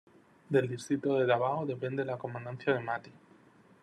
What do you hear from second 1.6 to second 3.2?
depende la comandancia de Mati.